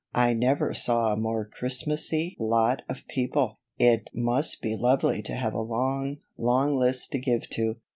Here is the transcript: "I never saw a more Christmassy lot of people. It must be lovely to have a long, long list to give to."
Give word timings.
"I 0.15 0.33
never 0.33 0.73
saw 0.73 1.13
a 1.13 1.15
more 1.15 1.45
Christmassy 1.45 2.35
lot 2.39 2.81
of 2.89 3.05
people. 3.07 3.59
It 3.77 4.09
must 4.15 4.59
be 4.59 4.75
lovely 4.75 5.21
to 5.21 5.35
have 5.35 5.53
a 5.53 5.61
long, 5.61 6.17
long 6.39 6.75
list 6.75 7.11
to 7.11 7.19
give 7.19 7.47
to." 7.51 7.75